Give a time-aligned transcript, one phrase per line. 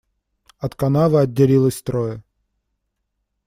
[0.65, 2.15] От канавы отделилось трое.